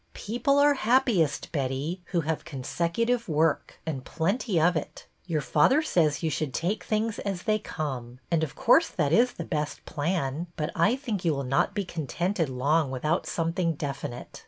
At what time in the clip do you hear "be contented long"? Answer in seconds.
11.75-12.89